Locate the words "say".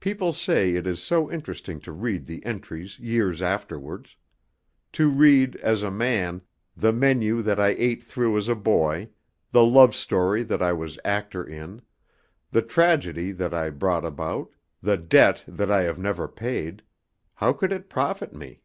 0.34-0.74